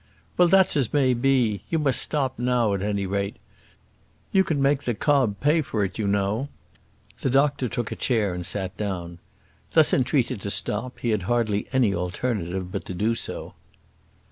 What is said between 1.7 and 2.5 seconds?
must stop